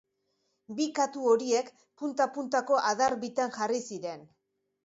[0.77, 1.69] Bi katu horiek
[2.03, 4.27] punta-puntako adar bitan jarri ziren